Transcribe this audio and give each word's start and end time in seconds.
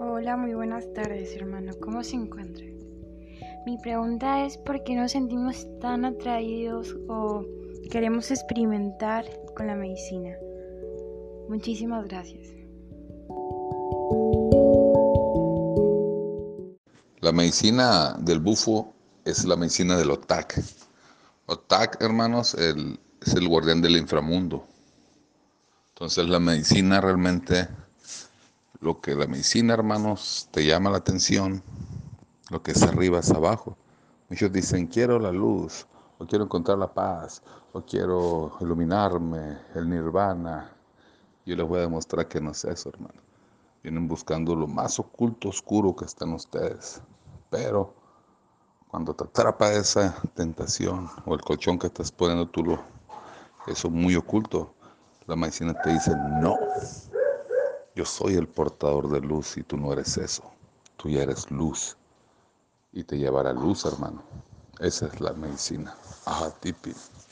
Hola, 0.00 0.36
muy 0.36 0.54
buenas 0.54 0.84
tardes, 0.94 1.34
hermano. 1.36 1.72
¿Cómo 1.80 2.02
se 2.02 2.16
encuentra? 2.16 2.64
Mi 3.66 3.78
pregunta 3.78 4.44
es 4.44 4.56
por 4.58 4.82
qué 4.84 4.94
nos 4.96 5.12
sentimos 5.12 5.66
tan 5.80 6.04
atraídos 6.04 6.96
o 7.08 7.44
queremos 7.90 8.30
experimentar 8.30 9.24
con 9.56 9.66
la 9.66 9.74
medicina. 9.74 10.36
Muchísimas 11.48 12.06
gracias. 12.08 12.48
La 17.20 17.32
medicina 17.32 18.16
del 18.18 18.40
bufo 18.40 18.94
es 19.24 19.44
la 19.44 19.56
medicina 19.56 19.96
del 19.96 20.10
OTAC. 20.10 20.62
OTAC, 21.46 22.02
hermanos, 22.02 22.54
es 22.54 23.34
el 23.34 23.48
guardián 23.48 23.82
del 23.82 23.96
inframundo. 23.96 24.64
Entonces 25.94 26.28
la 26.28 26.40
medicina 26.40 27.00
realmente 27.00 27.68
lo 28.80 29.00
que 29.00 29.14
la 29.14 29.26
medicina, 29.26 29.74
hermanos, 29.74 30.48
te 30.50 30.64
llama 30.64 30.90
la 30.90 30.98
atención, 30.98 31.62
lo 32.50 32.62
que 32.62 32.72
es 32.72 32.82
arriba 32.82 33.20
es 33.20 33.30
abajo. 33.30 33.76
Muchos 34.30 34.50
dicen, 34.52 34.86
quiero 34.86 35.18
la 35.18 35.30
luz, 35.30 35.86
o 36.18 36.26
quiero 36.26 36.44
encontrar 36.44 36.78
la 36.78 36.92
paz, 36.92 37.42
o 37.72 37.82
quiero 37.82 38.52
iluminarme, 38.60 39.58
el 39.74 39.88
nirvana. 39.88 40.72
Yo 41.44 41.56
les 41.56 41.66
voy 41.66 41.78
a 41.78 41.82
demostrar 41.82 42.26
que 42.26 42.40
no 42.40 42.52
es 42.52 42.64
eso, 42.64 42.88
hermano. 42.88 43.20
Vienen 43.82 44.08
buscando 44.08 44.54
lo 44.54 44.66
más 44.66 44.98
oculto, 44.98 45.48
oscuro 45.48 45.94
que 45.94 46.06
está 46.06 46.24
en 46.24 46.34
ustedes. 46.34 47.02
Pero 47.50 47.94
cuando 48.88 49.14
te 49.14 49.24
atrapa 49.24 49.72
esa 49.72 50.14
tentación 50.34 51.08
o 51.26 51.34
el 51.34 51.40
colchón 51.42 51.78
que 51.78 51.86
estás 51.86 52.10
poniendo 52.10 52.48
tú, 52.48 52.64
lo, 52.64 52.80
eso 53.66 53.90
muy 53.90 54.16
oculto, 54.16 54.74
la 55.26 55.36
medicina 55.36 55.74
te 55.82 55.92
dice, 55.92 56.12
no, 56.40 56.56
yo 58.00 58.06
soy 58.06 58.32
el 58.36 58.48
portador 58.48 59.10
de 59.10 59.20
luz 59.20 59.58
y 59.58 59.62
tú 59.62 59.76
no 59.76 59.92
eres 59.92 60.16
eso. 60.16 60.42
Tú 60.96 61.10
ya 61.10 61.22
eres 61.22 61.50
luz. 61.50 61.98
Y 62.94 63.04
te 63.04 63.18
llevará 63.18 63.52
luz, 63.52 63.84
hermano. 63.84 64.22
Esa 64.78 65.08
es 65.08 65.20
la 65.20 65.34
medicina. 65.34 65.94
Ajá, 66.24 66.50
tipi. 66.60 66.94